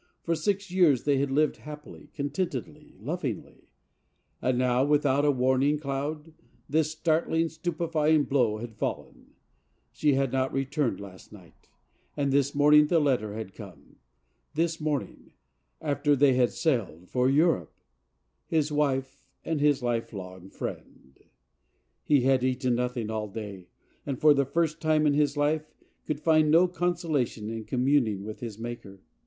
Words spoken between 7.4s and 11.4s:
stupefying blow had fallen. She had not returned last